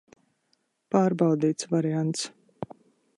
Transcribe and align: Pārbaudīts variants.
Pārbaudīts 0.95 1.69
variants. 1.75 2.25